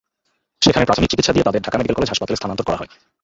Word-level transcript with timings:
সেখানে 0.65 0.87
প্রাথমিক 0.87 1.09
চিকিৎসা 1.11 1.33
দিয়ে 1.35 1.45
তাঁদের 1.47 1.63
ঢাকা 1.65 1.77
মেডিকেল 1.79 1.95
কলেজ 1.97 2.09
হাসপাতালে 2.11 2.39
স্থানান্তর 2.39 2.67
করা 2.67 2.79
হয়। 2.79 2.91